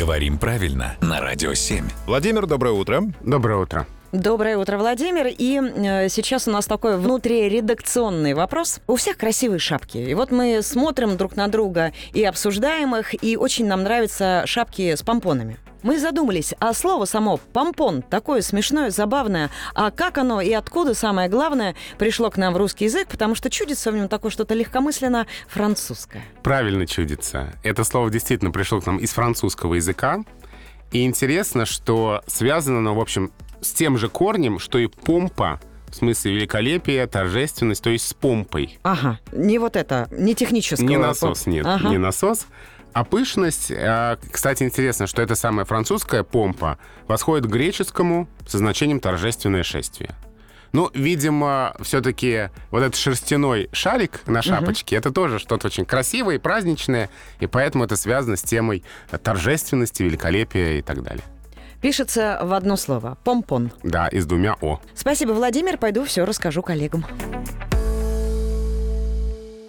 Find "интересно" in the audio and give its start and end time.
31.04-31.64, 44.62-45.06